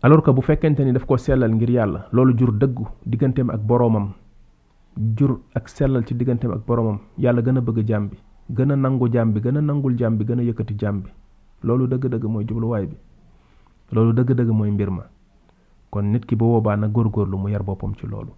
alors 0.05 0.21
que 0.21 0.31
bu 0.37 0.41
fekkente 0.45 0.81
ni 0.85 0.91
daf 0.95 1.05
ko 1.09 1.15
sellal 1.15 1.49
ngir 1.57 1.69
yàlla 1.79 2.01
loolu 2.15 2.35
jur 2.39 2.51
dëggu 2.61 2.85
digganteem 3.11 3.49
ak 3.55 3.61
boroomam 3.71 4.09
jur 5.19 5.31
ak 5.59 5.69
sellal 5.71 6.03
ci 6.05 6.13
digganteem 6.19 6.51
ak 6.51 6.65
boroomam 6.67 6.97
yàlla 7.25 7.41
gën 7.41 7.57
a 7.57 7.61
bëgg 7.61 7.79
jaam 7.91 8.09
bi 8.11 8.17
gën 8.57 8.71
a 8.71 8.75
nangu 8.75 9.07
jaam 9.13 9.31
bi 9.33 9.39
gën 9.45 9.57
a 9.57 9.61
nangul 9.61 9.95
jaam 10.01 10.17
bi 10.17 10.25
gën 10.27 10.39
a 10.39 10.43
yëkkati 10.43 10.75
jaam 10.83 11.01
bi 11.05 11.09
loolu 11.63 11.87
dëgg-dëgg 11.87 12.23
mooy 12.35 12.43
jubluwaay 12.45 12.87
bi 12.91 12.97
loolu 13.95 14.11
dëgg-dëgg 14.19 14.49
mooy 14.51 14.71
mbir 14.75 14.91
ma 14.91 15.03
kon 15.89 16.01
nit 16.11 16.25
ki 16.27 16.35
ba 16.35 16.45
boobaa 16.51 16.75
na 16.75 16.87
lu 16.87 17.37
mu 17.37 17.47
yar 17.49 17.63
boppam 17.63 17.93
ci 17.95 18.05
loolu 18.07 18.33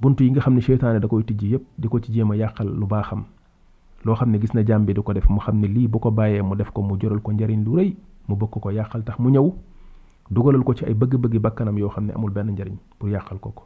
bunt 0.00 0.16
yi 0.20 0.30
nga 0.32 0.40
xam 0.40 0.54
ne 0.56 0.60
seytaane 0.60 0.98
da 1.00 1.06
koy 1.06 1.22
tijji 1.24 1.52
yépp 1.52 1.62
di 1.78 1.88
ko 1.88 2.00
ci 2.00 2.12
jéem 2.12 2.32
a 2.32 2.36
yàqal 2.36 2.66
lu 2.66 2.84
baaxam 2.86 3.24
loo 4.04 4.14
xam 4.16 4.28
ne 4.30 4.40
gis 4.40 4.52
na 4.54 4.62
jaam 4.66 4.84
bi 4.84 4.92
di 4.92 5.00
ko 5.02 5.12
def 5.12 5.28
mu 5.30 5.38
xam 5.38 5.56
ne 5.60 5.68
lii 5.70 5.86
bu 5.86 5.98
ko 6.00 6.10
bàyyee 6.10 6.42
mu 6.42 6.56
def 6.56 6.72
ko 6.74 6.82
mu 6.82 6.98
jural 7.00 7.20
ko 7.22 7.30
njariñ 7.30 7.62
lu 7.64 7.76
rëy 7.76 7.94
mu 8.26 8.34
bëgg 8.36 8.58
ko 8.60 8.70
yàqal 8.72 9.04
tax 9.04 9.18
mu 9.20 9.30
ñëw 9.30 9.46
dugalal 10.30 10.64
ko 10.64 10.72
ci 10.74 10.84
ay 10.88 10.94
bëgg-bëggi 10.94 11.38
bakkanam 11.40 11.76
yoo 11.78 11.88
xam 11.88 12.06
ne 12.06 12.12
amul 12.12 12.30
benn 12.30 12.50
njariñ 12.52 12.76
pour 12.98 13.08
yàqal 13.10 13.38
ko 13.40 13.50
ko 13.50 13.64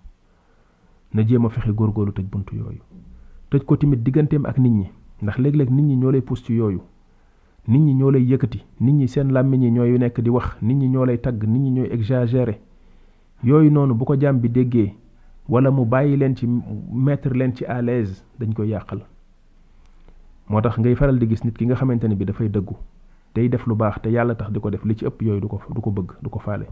na 1.14 1.22
jéem 1.26 1.46
a 1.46 1.48
fexe 1.48 1.70
góorgóorlu 1.70 2.12
tëj 2.12 2.26
bunt 2.26 2.46
yooyu 2.52 2.82
tëj 3.50 3.62
ko 3.64 3.76
tamit 3.76 4.02
digganteem 4.02 4.46
ak 4.46 4.58
nit 4.58 4.70
ñi 4.72 4.86
ndax 5.22 5.38
léeg-léeg 5.38 5.70
nit 5.70 5.82
ñi 5.86 5.96
ñoo 5.96 6.10
lay 6.10 6.24
yooyu 6.58 6.80
nit 7.68 7.80
ñi 7.82 7.94
ñoo 7.94 8.10
lay 8.10 8.24
yëkkati 8.26 8.60
nit 8.80 8.92
ñi 8.94 9.08
seen 9.08 9.28
làmmiñ 9.32 9.62
yi 9.64 9.70
ñooy 9.70 9.98
nekk 9.98 10.20
di 10.20 10.30
wax 10.30 10.58
nit 10.62 10.74
ñi 10.76 10.88
ñoo 10.88 11.04
lay 11.04 11.18
tagg 11.20 11.42
nit 11.44 11.62
ñi 11.62 11.70
ñooy 11.70 11.88
exagéré 11.92 12.60
yooyu 13.44 13.70
noonu 13.70 13.94
bu 13.94 14.04
ko 14.04 14.16
jaam 14.20 14.38
bi 14.40 14.48
déggee 14.50 14.94
wala 15.48 15.70
mu 15.70 15.84
bàyyi 15.84 16.16
leen 16.16 16.34
ci 16.36 16.46
mettre 16.92 17.28
leen 17.34 17.54
ci 17.54 17.64
à 17.64 17.80
l'aise 17.80 18.24
dañ 18.38 18.52
koy 18.52 18.68
yàqal 18.68 19.00
moo 20.48 20.60
tax 20.60 20.78
ngay 20.78 20.94
faral 20.96 21.18
di 21.18 21.28
gis 21.28 21.44
nit 21.44 21.56
ki 21.56 21.66
nga 21.66 21.76
xamante 21.76 22.04
ne 22.08 22.14
bi 22.16 22.24
dafay 22.24 22.48
dëggu 22.50 22.74
tey 23.38 23.48
def 23.52 23.64
lu 23.70 23.74
baax 23.80 24.00
te 24.04 24.10
yàlla 24.10 24.34
tax 24.40 24.50
di 24.54 24.60
ko 24.62 24.70
def 24.74 24.84
li 24.90 24.94
ci 24.98 25.04
ëpp 25.08 25.22
yooyu 25.26 25.40
du 25.40 25.48
ko 25.48 25.58
du 25.76 25.80
ko 25.84 25.90
bëgg 25.98 26.10
du 26.24 26.28
ko 26.34 26.38
faale 26.44 26.66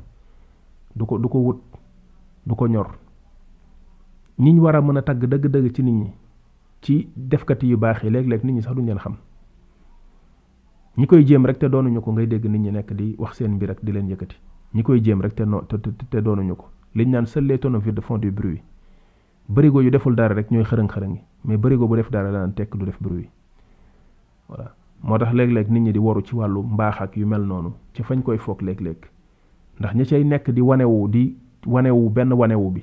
du 0.99 1.05
ko 1.07 1.19
du 1.19 1.29
ko 1.29 1.39
wut 1.47 1.59
du 2.47 2.55
ko 2.63 2.67
ñor 2.69 2.89
ñiñ 4.39 4.59
war 4.61 4.75
a 4.77 4.81
mën 4.83 4.99
a 4.99 5.03
tagg 5.03 5.23
dëgg-dëgg 5.33 5.71
ci 5.75 5.83
nit 5.83 5.97
ñi 6.03 6.11
ci 6.83 7.09
defkati 7.17 7.69
yu 7.71 7.77
baax 7.79 8.03
yi 8.03 8.11
léeg-léeg 8.11 8.43
nit 8.45 8.53
ñi 8.57 8.63
sax 8.63 8.75
duñ 8.75 8.85
leen 8.87 8.99
xam 8.99 9.15
ñi 10.99 11.07
koy 11.07 11.23
jéem 11.27 11.47
rek 11.47 11.59
te 11.59 11.67
doonuñu 11.69 12.01
ko 12.01 12.13
ngay 12.13 12.27
dégg 12.27 12.45
nit 12.51 12.59
ñi 12.65 12.71
nekk 12.73 12.93
di 12.95 13.15
wax 13.19 13.37
seen 13.37 13.53
mbir 13.55 13.69
rek 13.69 13.85
di 13.85 13.93
leen 13.93 14.09
yëkkati 14.11 14.37
ñi 14.75 14.83
koy 14.83 15.01
jéem 15.05 15.21
rek 15.23 15.35
te 15.35 15.45
no 15.45 15.63
te 15.67 15.77
te 15.79 16.19
doonuñu 16.23 16.57
ko 16.57 16.67
liñ 16.95 17.11
naan 17.11 17.27
seuls 17.27 17.47
les 17.47 17.59
tonneaux 17.59 17.81
vides 17.85 18.01
font 18.03 18.19
du 18.19 18.31
bruit 18.33 18.63
bërigo 19.49 19.81
yu 19.83 19.91
deful 19.91 20.15
dara 20.17 20.35
rek 20.35 20.51
ñooy 20.51 20.65
xërëng 20.67 20.91
yi 21.15 21.21
mais 21.45 21.59
bërigo 21.59 21.87
bu 21.87 21.97
def 21.97 22.11
dara 22.11 22.33
daan 22.33 22.53
tekk 22.55 22.75
du 22.77 22.85
def 22.87 22.99
bruit 23.01 23.29
voilà 24.49 24.76
moo 25.03 25.19
tax 25.19 25.33
léeg-léeg 25.33 25.69
nit 25.71 25.81
ñi 25.81 25.93
di 25.93 25.99
waru 25.99 26.23
ci 26.25 26.35
wàllu 26.35 26.63
mbaax 26.63 27.17
yu 27.17 27.27
mel 27.27 27.43
noonu 27.43 27.73
ci 27.93 28.03
fañ 28.03 28.23
koy 28.23 28.39
foog 28.39 28.63
léeg-léeg 28.63 28.97
ndax 29.79 29.95
ñi 29.95 30.05
cay 30.07 30.25
nekk 30.25 30.51
di 30.51 30.61
wanewu 30.61 31.09
di 31.09 31.37
wanewu 31.67 32.11
benn 32.11 32.33
wanewu 32.33 32.71
bi 32.71 32.83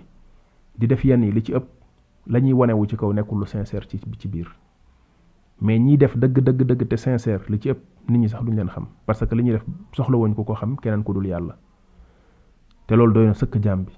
di 0.78 0.88
def 0.88 1.04
yenn 1.04 1.24
yi 1.24 1.32
li 1.32 1.42
ci 1.44 1.54
ëpp 1.54 1.66
la 2.28 2.40
ñuy 2.40 2.54
wanewu 2.54 2.86
ci 2.88 2.96
kaw 2.98 3.12
nekkul 3.14 3.40
lu 3.40 3.46
sincère 3.46 3.88
ci 3.88 3.98
ci 4.18 4.28
biir 4.28 4.56
mais 5.62 5.80
ñiy 5.80 5.98
def 5.98 6.16
dëgg 6.18 6.40
dëgg 6.40 6.64
dëgg 6.68 6.88
te 6.88 6.96
sincère 6.96 7.44
li 7.50 7.60
ci 7.60 7.70
ëpp 7.70 7.80
nit 8.10 8.20
ñi 8.20 8.30
sax 8.30 8.44
duñ 8.44 8.56
leen 8.56 8.68
xam 8.70 8.86
parce 9.06 9.26
que 9.26 9.36
li 9.36 9.44
ñuy 9.44 9.54
def 9.54 9.66
soxla 9.94 10.18
woñ 10.18 10.34
ko 10.36 10.44
ko 10.44 10.54
xam 10.56 10.78
keneen 10.78 11.04
ku 11.04 11.14
dul 11.14 11.26
yàlla 11.26 11.58
te 12.88 12.96
loolu 12.96 13.14
doy 13.14 13.26
na 13.26 13.34
sëkk 13.34 13.60
jaam 13.62 13.84
bi 13.84 13.92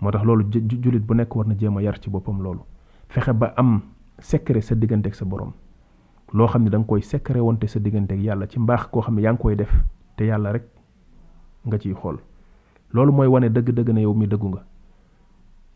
moo 0.00 0.10
tax 0.10 0.24
loolu 0.24 0.44
jullit 0.68 1.00
bu 1.02 1.14
nekk 1.14 1.34
war 1.36 1.46
na 1.46 1.54
jéem 1.58 1.76
a 1.76 1.82
yar 1.82 1.98
ci 2.00 2.10
boppam 2.10 2.40
loolu 2.42 2.60
fexe 3.08 3.32
ba 3.32 3.52
am 3.56 3.80
secret 4.18 4.62
sa 4.62 4.74
diggante 4.74 5.12
sa 5.14 5.24
borom 5.24 5.52
loo 6.34 6.46
xam 6.46 6.62
ne 6.64 6.70
da 6.70 6.78
koy 6.86 7.00
sekkare 7.02 7.40
wante 7.42 7.66
sa 7.66 7.78
diggante 7.80 8.12
yàlla 8.14 8.46
ci 8.46 8.58
mbaax 8.60 8.86
koo 8.92 9.00
xam 9.02 9.14
ne 9.16 9.22
yaa 9.22 9.32
ngi 9.34 9.38
koy 9.42 9.54
def 9.56 9.72
te 10.16 10.24
yàlla 10.26 10.52
rek 10.52 10.62
nga 11.66 11.78
ciy 11.78 11.94
xool 11.94 12.18
loolu 12.92 13.12
mooy 13.12 13.26
wane 13.26 13.48
dëgg-dëgg 13.50 13.90
na 13.92 14.00
yow 14.00 14.14
mi 14.14 14.26
dëggu 14.26 14.48
nga 14.48 14.62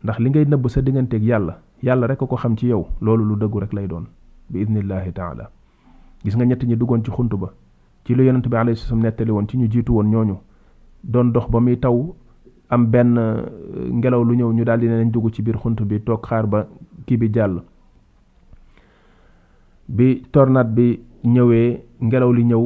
ndax 0.03 0.19
li 0.19 0.29
ngay 0.29 0.45
nëbb 0.45 0.67
sa 0.69 0.81
digganteeg 0.81 1.23
yàlla 1.23 1.59
yàlla 1.83 2.07
rek 2.07 2.21
a 2.23 2.25
ko 2.25 2.35
xam 2.35 2.55
ci 2.57 2.67
yow 2.67 2.85
loolu 3.01 3.25
lu 3.25 3.35
dëggu 3.35 3.59
rek 3.59 3.73
lay 3.73 3.87
doon 3.87 4.05
bi 4.49 4.61
idnillahi 4.61 5.11
taala 5.13 5.49
gis 6.23 6.35
nga 6.35 6.45
ñett 6.45 6.63
ñi 6.63 6.75
duggoon 6.77 7.03
ci 7.03 7.11
xunt 7.11 7.35
ba 7.35 7.51
ci 8.05 8.15
lu 8.15 8.23
yonent 8.23 8.47
bi 8.49 8.55
alayhi 8.55 8.77
salaam 8.79 9.03
nettali 9.03 9.31
woon 9.31 9.47
ci 9.49 9.57
ñu 9.57 9.67
jiitu 9.71 9.91
woon 9.93 10.05
ñooñu 10.07 10.37
doon 11.03 11.31
dox 11.31 11.49
ba 11.49 11.59
muy 11.59 11.77
taw 11.79 12.15
am 12.69 12.85
benn 12.89 13.13
ngelaw 13.99 14.23
lu 14.23 14.33
ñëw 14.35 14.53
ñu 14.53 14.63
daal 14.63 14.79
di 14.79 14.87
ne 14.87 15.03
nañ 15.03 15.11
dugg 15.11 15.29
ci 15.33 15.41
biir 15.41 15.57
xunt 15.57 15.81
bi 15.83 15.99
toog 16.01 16.23
xaar 16.25 16.47
ba 16.47 16.65
kii 17.05 17.17
bi 17.17 17.29
jàll 17.33 17.61
bi 19.87 20.23
tornade 20.31 20.69
bi 20.73 20.87
ñëwee 21.23 21.85
ngelaw 22.03 22.31
li 22.33 22.43
ñëw 22.45 22.63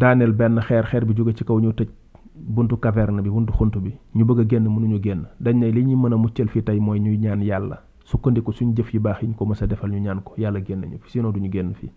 daaneel 0.00 0.32
benn 0.32 0.60
xeer 0.64 0.84
xeer 0.88 1.04
bi 1.04 1.14
jóge 1.14 1.34
ci 1.36 1.44
kaw 1.44 1.60
ñëw 1.60 1.72
tëj 1.72 1.88
buntu 2.34 2.76
caverne 2.80 3.20
bi 3.22 3.28
buntu 3.28 3.52
xunt 3.52 3.76
bi 3.84 3.92
ñu 4.16 4.24
bëgg 4.24 4.40
a 4.40 4.44
génn 4.48 4.68
mënuñu 4.72 5.02
génn 5.04 5.26
dañ 5.38 5.56
ne 5.58 5.70
li 5.70 5.84
ñu 5.84 5.96
mën 5.96 6.12
a 6.12 6.16
muccal 6.16 6.48
fii 6.48 6.62
tey 6.62 6.80
mooy 6.80 6.98
ñuy 7.00 7.18
ñaan 7.18 7.42
yàlla 7.42 7.82
sukkandiku 8.04 8.52
suñu 8.52 8.72
jëf 8.76 8.88
yi 8.94 8.98
baax 8.98 9.20
yi 9.22 9.26
ñu 9.28 9.34
ko 9.34 9.44
mësa 9.46 9.66
defal 9.66 9.90
ñu 9.90 10.00
ñaan 10.00 10.20
ko 10.22 10.32
yàlla 10.38 10.60
génn 10.64 10.80
ñu 10.80 10.98
fi 11.00 11.10
sinon 11.10 11.32
duñu 11.32 11.50
génn 11.52 11.74
fii 11.74 11.90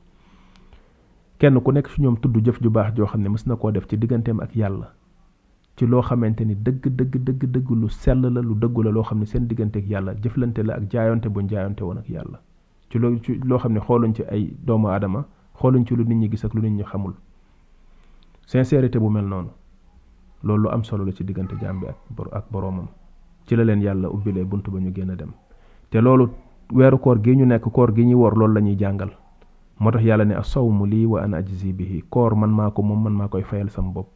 kenn 1.40 1.60
ku 1.62 1.72
nekk 1.72 1.88
ci 1.90 2.02
ñoom 2.02 2.20
tudd 2.20 2.36
jëf 2.44 2.60
ju 2.62 2.70
baax 2.70 2.96
joo 2.96 3.06
xam 3.08 3.22
ne 3.22 3.30
mës 3.30 3.48
na 3.48 3.56
koo 3.56 3.72
def 3.72 3.88
ci 3.88 3.98
digganteem 3.98 4.42
ak 4.44 4.56
yàlla 4.56 4.92
ci 5.78 5.86
loo 5.88 6.02
xamante 6.02 6.42
ni 6.44 6.56
dëgg 6.62 6.90
dëgg 6.92 7.16
dëgg 7.18 7.46
dëgg 7.48 7.70
lu 7.72 7.88
sell 7.90 8.22
la 8.28 8.42
lu 8.42 8.56
dëggu 8.60 8.84
la 8.84 8.92
loo 8.92 9.04
xam 9.04 9.20
ne 9.20 9.26
seen 9.26 9.48
diggante 9.48 9.78
yàlla 9.88 10.14
jëflante 10.16 10.62
la 10.64 10.76
ak 10.76 10.92
jaayonte 10.92 11.28
buñ 11.30 11.48
jaayonte 11.50 11.82
woon 11.82 11.98
ak 11.98 12.10
yàlla 12.10 12.40
ci 12.94 13.00
loolu 13.02 13.18
ci 13.26 13.34
loo 13.50 13.58
xam 13.58 13.74
ne 13.74 13.80
xooluñ 13.82 14.12
ci 14.14 14.22
ay 14.30 14.54
doomu 14.64 14.86
aadama 14.94 15.26
xooluñ 15.58 15.82
ci 15.86 15.96
lu 15.98 16.04
nit 16.06 16.16
ñi 16.22 16.28
gis 16.30 16.46
ak 16.46 16.54
lu 16.54 16.62
nit 16.62 16.70
ñi 16.78 16.84
xamul 16.86 17.14
sincérité 18.46 19.00
bu 19.02 19.10
mel 19.10 19.26
noonu 19.26 19.50
loolu 20.46 20.62
lu 20.64 20.68
am 20.70 20.84
solo 20.84 21.02
la 21.04 21.12
ci 21.12 21.24
diggante 21.26 21.58
jaam 21.60 21.80
bi 21.82 21.88
ak 21.90 21.98
ak 22.38 22.46
boroomam 22.54 22.88
ci 23.48 23.56
la 23.56 23.64
leen 23.66 23.82
yàlla 23.82 24.10
ubbilee 24.14 24.44
bunt 24.46 24.70
ba 24.70 24.78
ñu 24.80 24.92
gën 24.94 25.10
a 25.10 25.16
dem 25.16 25.32
te 25.90 26.02
loolu 26.02 26.30
weeru 26.72 27.00
koor 27.00 27.20
gi 27.24 27.34
ñu 27.36 27.46
nekk 27.46 27.64
koor 27.74 27.94
gi 27.96 28.06
ñuy 28.06 28.14
wor 28.14 28.38
loolu 28.38 28.54
la 28.54 28.62
ñuy 28.62 28.78
jàngal 28.78 29.12
moo 29.80 29.90
tax 29.92 30.04
yàlla 30.04 30.26
ne 30.26 30.36
asawmu 30.36 30.86
lii 30.86 31.06
wa 31.06 31.22
an 31.24 31.34
ajzi 31.34 31.74
bihi 31.74 32.04
koor 32.10 32.36
man 32.36 32.52
maa 32.52 32.70
ko 32.72 32.84
moom 32.84 33.02
man 33.04 33.14
maa 33.14 33.28
koy 33.28 33.42
fayal 33.44 33.70
sam 33.70 33.92
bopp 33.92 34.10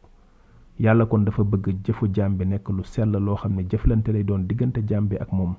yàlla 0.78 1.06
kon 1.06 1.24
dafa 1.24 1.42
bëgg 1.42 1.80
jëfu 1.84 2.06
jaam 2.14 2.36
bi 2.38 2.44
nekk 2.46 2.68
lu 2.70 2.84
sell 2.84 3.10
loo 3.10 3.34
xam 3.34 3.54
ne 3.56 3.66
jëflante 3.68 4.08
lay 4.12 4.22
doon 4.24 4.46
diggante 4.46 4.78
jaam 4.86 5.08
bi 5.08 5.16
ak 5.18 5.32
moom 5.32 5.56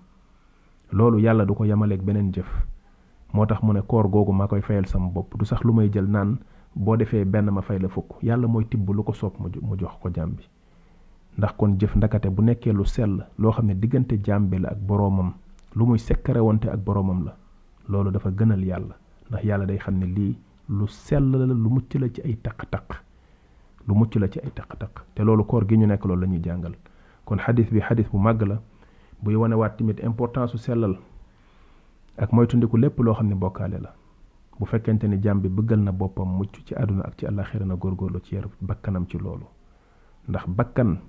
loolu 0.93 1.19
yàlla 1.19 1.45
du 1.45 1.53
ko 1.53 1.65
yamaleeg 1.65 1.99
beneen 2.01 2.31
jëf 2.31 2.47
moo 3.33 3.45
tax 3.45 3.61
mu 3.63 3.73
ne 3.73 3.81
koor 3.81 4.07
googu 4.09 4.33
maa 4.33 4.47
koy 4.47 4.61
fayal 4.61 4.85
sama 4.85 5.09
bopp 5.09 5.37
du 5.39 5.45
sax 5.45 5.61
lu 5.63 5.73
may 5.73 5.89
jël 5.89 6.05
naan 6.07 6.37
boo 6.75 6.95
defee 6.97 7.25
benn 7.25 7.49
ma 7.51 7.61
fay 7.61 7.79
la 7.79 7.87
fukk 7.87 8.23
yàlla 8.23 8.47
mooy 8.47 8.65
tibb 8.65 8.89
lu 8.89 9.03
ko 9.03 9.13
soob 9.13 9.33
mu 9.39 9.77
jox 9.77 9.91
ko 10.01 10.09
jaam 10.15 10.31
bi 10.35 10.43
ndax 11.37 11.51
kon 11.57 11.77
jëf 11.79 11.95
ndakate 11.95 12.29
bu 12.29 12.41
nekkee 12.41 12.73
lu 12.73 12.85
sell 12.85 13.21
loo 13.37 13.51
xam 13.51 13.65
ne 13.67 13.73
diggante 13.75 14.15
jaam 14.23 14.49
bi 14.49 14.57
la 14.57 14.69
ak 14.69 14.77
boroomam 14.79 15.33
lu 15.75 15.85
muy 15.85 15.99
sekkarewante 15.99 16.65
ak 16.69 16.79
boroomam 16.85 17.23
la 17.25 17.35
loolu 17.89 18.11
dafa 18.11 18.31
gënal 18.31 18.63
yàlla 18.65 18.95
ndax 19.29 19.43
yàlla 19.43 19.65
day 19.65 19.77
xam 19.77 19.97
ne 19.99 20.05
lii 20.05 20.35
lu 20.69 20.87
sell 20.87 21.23
la 21.31 21.45
lu 21.45 21.69
mucc 21.69 21.93
la 21.99 22.09
ci 22.09 22.21
ay 22.25 22.35
taq-taq 22.45 22.87
lu 23.87 23.93
mucc 23.95 24.15
la 24.15 24.27
ci 24.27 24.39
ay 24.39 24.51
taq-taq 24.55 24.93
te 25.15 25.21
loolu 25.23 25.43
koor 25.45 25.67
gi 25.69 25.77
ñu 25.77 25.85
nekk 25.87 26.05
loolu 26.05 26.21
la 26.21 26.27
ñuy 26.27 26.41
jàngal 26.43 26.75
kon 27.25 27.37
xadis 27.45 27.69
bi 27.73 27.79
xadis 27.79 28.07
bu 28.11 28.17
màgg 28.17 28.41
la 28.49 28.55
buy 29.21 29.35
wanewaat 29.35 29.77
tamit 29.77 29.99
importance 30.03 30.51
su 30.51 30.57
sellal 30.57 30.95
ak 32.19 32.33
moytundiku 32.35 32.77
lépp 32.77 32.99
loo 32.99 33.13
xam 33.15 33.29
ne 33.31 33.35
bokkaale 33.39 33.77
la 33.79 33.91
bu 34.59 34.65
fekkente 34.67 35.05
ne 35.07 35.17
jàmm 35.23 35.39
bi 35.41 35.47
bëggal 35.49 35.79
na 35.79 35.91
boppam 35.91 36.27
mucc 36.37 36.51
ci 36.67 36.75
àdduna 36.75 37.07
ak 37.07 37.15
ci 37.17 37.25
àllaxira 37.27 37.65
na 37.65 37.75
góorgóorlu 37.75 38.19
ci 38.27 38.35
yar 38.35 38.47
bakkanam 38.61 39.05
ci 39.07 39.17
loolu 39.17 39.45
ndax 40.27 40.49
bakkan 40.59 40.99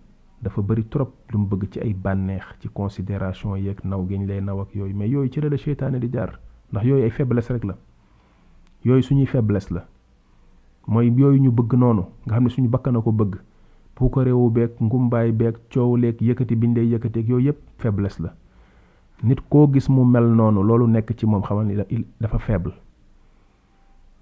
dafa 0.41 0.63
bari 0.63 0.85
trop 0.89 1.11
lu 1.33 1.39
mu 1.39 1.47
bëgg 1.51 1.69
ci 1.73 1.81
ay 1.81 1.95
bànneex 1.95 2.45
ci 2.61 2.69
considération 2.69 3.57
yeeg 3.57 3.81
naw 3.85 4.07
gi 4.07 4.19
ñu 4.19 4.27
lay 4.27 4.41
naw 4.41 4.61
ak 4.61 4.75
yooyu 4.75 4.95
mais 4.97 5.09
yooyu 5.09 5.31
ci 5.33 5.41
la 5.41 5.49
la 5.49 5.57
seytaane 5.57 5.99
di 5.99 6.09
jaar 6.13 6.39
ndax 6.71 6.85
yooyu 6.87 7.03
ay 7.03 7.11
faiblesse 7.11 7.51
rek 7.53 7.65
la 7.65 7.77
yooyu 8.85 9.03
suñuy 9.03 9.27
faiblesse 9.27 9.71
la 9.73 9.85
mooy 10.87 11.09
yooyu 11.11 11.41
ñu 11.43 11.51
bëgg 11.51 11.75
noonu 11.75 12.07
nga 12.27 12.35
xam 12.35 12.45
ne 12.45 12.51
suñu 12.51 12.69
bakkan 12.71 12.95
a 12.97 13.03
ko 13.03 13.11
bëgg 13.13 13.35
puukarewu 13.97 14.51
beeg 14.51 14.71
ngumbaay 14.81 15.33
beek 15.33 15.57
coow 15.75 15.97
leeg 15.97 16.21
yëkkati 16.23 16.55
biñ 16.57 16.73
lay 16.75 16.87
yëkkateeg 16.87 17.29
yooyu 17.29 17.47
yëpp 17.49 17.59
faiblesse 17.83 18.21
la 18.21 18.33
nit 19.23 19.41
koo 19.51 19.67
gis 19.69 19.89
mu 19.89 20.05
mel 20.05 20.27
noonu 20.35 20.63
loolu 20.63 20.87
nekk 20.89 21.13
ci 21.19 21.27
moom 21.27 21.43
xamal 21.43 21.67
ni 21.67 21.77
dafa 22.21 22.39
faible 22.39 22.73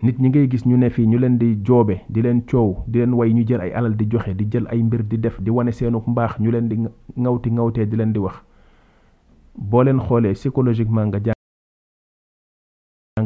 nit 0.02 0.18
ñi 0.18 0.28
ngay 0.28 0.48
gis 0.50 0.66
ñu 0.66 0.76
ne 0.76 0.90
fii 0.90 1.06
ñu 1.06 1.18
leen 1.18 1.38
di 1.38 1.58
joobe 1.64 2.00
di 2.08 2.22
leen 2.22 2.42
coow 2.50 2.82
di 2.86 2.98
leen 2.98 3.12
way 3.14 3.32
ñu 3.32 3.44
jël 3.46 3.60
ay 3.60 3.72
alal 3.72 3.96
di 3.96 4.06
joxe 4.10 4.34
di 4.34 4.44
jël 4.50 4.66
ay 4.70 4.82
mbir 4.82 5.02
di 5.04 5.18
def 5.18 5.38
di 5.40 5.50
wane 5.50 5.70
seenu 5.72 6.02
mbaax 6.06 6.38
ñu 6.40 6.50
leen 6.50 6.68
di 6.68 6.76
ngawti 7.20 7.50
ngawtee 7.50 7.86
di 7.86 7.96
leen 7.96 8.12
di 8.12 8.18
wax 8.18 8.36
boo 9.56 9.82
leen 9.82 9.98
xoolee 10.00 10.32
psychologiquement 10.34 11.06
nga 11.08 11.18
jàng 11.24 11.34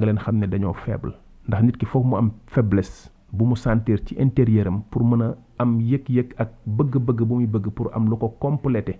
leen 0.04 0.18
xam 0.18 0.38
ne 0.38 0.46
dañoo 0.46 0.72
faible 0.72 1.12
ndax 1.48 1.62
nit 1.62 1.76
ki 1.76 1.86
foog 1.86 2.04
mu 2.06 2.16
am 2.16 2.30
faiblesse 2.46 3.10
bu 3.32 3.44
mu 3.44 3.56
sentir 3.56 4.04
ci 4.04 4.14
intérieur 4.18 4.66
pour 4.90 5.02
mën 5.04 5.22
a 5.24 5.36
am 5.58 5.80
yëg 5.80 6.08
yëkk 6.08 6.34
ak 6.40 6.50
bëgg-bëgg 6.66 7.24
bu 7.24 7.34
muy 7.34 7.46
bëgg 7.46 7.70
pour 7.70 7.90
am 7.94 8.08
lu 8.08 8.16
ko 8.16 8.28
compléter 8.40 8.94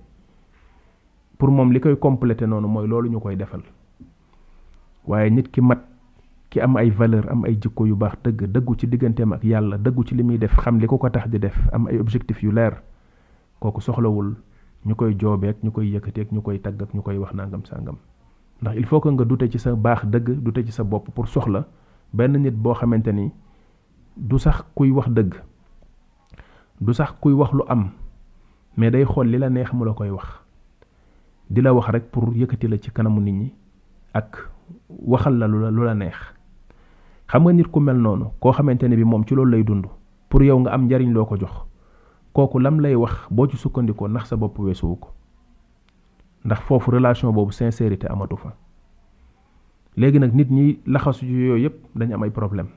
pour 1.43 1.51
moom 1.51 1.73
li 1.75 1.81
koy 1.83 1.97
complété 1.99 2.47
noonu 2.47 2.69
mooy 2.69 2.87
loolu 2.87 3.09
ñu 3.13 3.19
koy 3.23 3.35
defal 3.41 3.63
waaye 5.11 5.31
nit 5.37 5.47
ki 5.55 5.61
mat 5.69 5.81
ki 6.51 6.61
am 6.67 6.77
ay 6.83 6.91
valeur 6.99 7.25
am 7.35 7.41
ay 7.49 7.57
jikko 7.63 7.87
yu 7.91 7.97
baax 8.03 8.13
dëgg 8.25 8.45
dëggu 8.55 8.77
ci 8.79 8.87
digganteem 8.87 9.33
ak 9.35 9.43
yàlla 9.45 9.77
dëggu 9.79 10.05
ci 10.07 10.15
li 10.15 10.23
muy 10.23 10.39
def 10.39 10.55
xam 10.63 10.79
li 10.79 10.87
ko 10.87 10.99
ko 11.03 11.11
tax 11.11 11.27
di 11.33 11.41
def 11.43 11.57
am 11.73 11.89
ay 11.91 11.99
objectif 11.99 12.43
yu 12.47 12.53
leer 12.53 12.75
kooku 13.59 13.81
soxlawul 13.83 14.29
ñu 14.87 14.95
koy 14.95 15.17
joobeeg 15.21 15.57
ñu 15.65 15.73
koy 15.73 15.89
yëkkateeg 15.97 16.29
ñu 16.33 16.43
koy 16.43 16.61
tagg 16.61 16.83
ak 16.83 16.95
ñu 16.95 17.03
koy 17.03 17.17
wax 17.23 17.35
nangam 17.35 17.65
sàngam 17.67 17.97
ndax 18.63 18.77
il 18.79 18.87
faut 18.87 19.01
que 19.01 19.09
nga 19.09 19.25
dute 19.25 19.51
ci 19.51 19.59
sa 19.59 19.75
baax 19.75 20.05
dëgg 20.07 20.29
dute 20.43 20.63
ci 20.65 20.71
sa 20.71 20.85
bopp 20.85 21.11
pour 21.11 21.27
soxla 21.27 21.67
benn 22.13 22.37
nit 22.39 22.53
boo 22.55 22.75
xamante 22.75 23.09
ni 23.09 23.33
du 24.17 24.39
sax 24.39 24.63
kuy 24.77 24.93
wax 24.93 25.09
dëgg 25.11 25.35
du 26.81 26.95
sax 26.95 27.11
kuy 27.21 27.33
wax 27.33 27.51
lu 27.53 27.63
am 27.67 27.89
mais 28.77 28.93
day 28.93 29.05
xool 29.05 29.27
li 29.27 29.39
la 29.39 29.51
neex 29.51 29.73
mu 29.73 29.85
la 29.85 29.93
koy 29.95 30.11
wax 30.11 30.39
di 31.51 31.61
la 31.63 31.73
wax 31.75 31.89
rek 31.91 32.05
pour 32.11 32.31
yëkkati 32.35 32.69
la 32.69 32.77
ci 32.79 32.91
kanamu 32.91 33.21
nit 33.21 33.33
ñi 33.35 33.53
ak 34.15 34.51
waxal 34.91 35.39
la 35.39 35.47
lu 35.47 35.59
la 35.63 35.71
lu 35.71 35.83
la 35.85 35.95
neex 35.95 36.15
xam 37.27 37.43
nga 37.43 37.53
nit 37.53 37.69
ku 37.71 37.81
mel 37.81 37.97
noonu 37.97 38.31
koo 38.41 38.53
xamante 38.53 38.85
ne 38.89 38.97
bi 38.97 39.05
moom 39.05 39.25
ci 39.25 39.35
loolu 39.35 39.51
lay 39.51 39.63
dund 39.65 39.87
pour 40.29 40.43
yow 40.43 40.59
nga 40.61 40.71
am 40.73 40.87
njariñ 40.87 41.13
loo 41.13 41.25
ko 41.25 41.37
jox 41.37 41.53
kooku 42.33 42.59
lam 42.59 42.81
lay 42.81 42.95
wax 42.95 43.29
boo 43.31 43.47
ci 43.47 43.57
sukkandikoo 43.57 44.09
ndax 44.09 44.29
sa 44.29 44.37
bopp 44.37 44.59
weesuwu 44.59 44.97
ko 44.97 45.09
ndax 46.45 46.61
foofu 46.63 46.91
relation 46.91 47.33
boobu 47.33 47.53
sincérité 47.53 48.07
amatu 48.09 48.37
fa 48.37 48.55
léegi 49.97 50.19
nag 50.21 50.35
nit 50.35 50.51
ñi 50.51 50.81
laxasu 50.87 51.27
yooyu 51.27 51.59
yëpp 51.65 51.75
dañ 51.97 52.13
am 52.15 52.23
ay 52.23 52.31
problème 52.31 52.69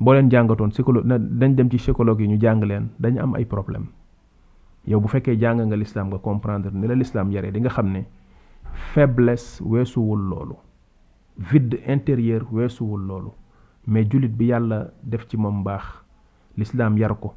boo 0.00 0.12
leen 0.12 0.30
jàngatoon 0.30 0.68
psychologue 0.70 1.06
dañ 1.06 1.54
dem 1.54 1.70
ci 1.70 1.76
psychologue 1.76 2.20
yi 2.20 2.28
ñu 2.28 2.40
jàng 2.40 2.64
leen 2.64 2.88
dañu 2.98 3.18
am 3.20 3.34
ay 3.34 3.44
problème 3.44 3.86
yow 4.90 5.00
bu 5.02 5.08
fekkee 5.08 5.34
jàng 5.40 5.60
nga 5.68 5.76
l'islam 5.78 6.06
nga 6.10 6.18
comprendre 6.26 6.70
ni 6.72 6.86
la 6.88 6.94
l'islam 7.00 7.30
yaree 7.34 7.52
dinga 7.54 7.70
xam 7.76 7.92
ne 7.92 8.02
faiblesse 8.94 9.60
weesuwul 9.72 10.22
loolu 10.30 10.54
vide 11.50 11.78
intérieur 11.94 12.44
weesuwul 12.52 13.06
loolu 13.08 13.30
mais 13.86 14.04
jullit 14.12 14.36
bi 14.36 14.50
yàlla 14.50 14.80
def 15.02 15.24
ci 15.28 15.36
mu 15.36 15.50
baax 15.64 16.02
l'islam 16.58 16.98
yar 17.00 17.16
ko 17.20 17.32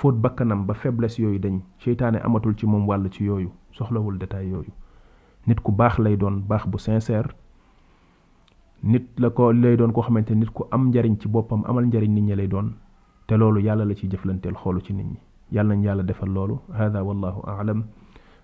fóot 0.00 0.12
bakkanam 0.20 0.66
ba 0.66 0.74
faiblesse 0.74 1.18
yooyu 1.24 1.38
dañ 1.40 1.56
seytaane 1.84 2.16
amatul 2.22 2.54
ci 2.56 2.66
moom 2.66 2.84
wàll 2.88 3.08
ci 3.10 3.24
yooyu 3.24 3.48
soxlawul 3.72 4.18
détail 4.18 4.48
yooyu 4.52 4.72
nit 5.46 5.60
ku 5.60 5.72
baax 5.72 5.98
lay 5.98 6.16
doon 6.16 6.42
baax 6.46 6.66
bu 6.68 6.78
sincère 6.78 7.28
nit 8.82 9.06
la 9.18 9.30
ko 9.30 9.52
lay 9.52 9.76
doon 9.76 9.92
koo 9.92 10.02
xamante 10.04 10.30
nit 10.36 10.50
ku 10.52 10.64
am 10.70 10.88
njariñ 10.92 11.16
ci 11.18 11.28
boppam 11.28 11.62
amal 11.66 11.84
njariñ 11.88 12.12
nit 12.12 12.24
ñi 12.28 12.34
lay 12.36 12.48
doon 12.48 12.76
te 13.26 13.36
loolu 13.36 13.60
yàlla 13.62 13.84
la 13.84 13.94
ciy 13.94 14.10
jëflanteel 14.10 14.54
xoolu 14.56 14.80
ci 14.84 14.92
nit 14.94 15.04
ñi 15.06 15.20
يالنا 15.50 15.74
يالا 15.86 16.06
دفل 16.06 16.28
لولو 16.30 16.56
هذا 16.78 17.00
والله 17.02 17.42
أعلم 17.48 17.78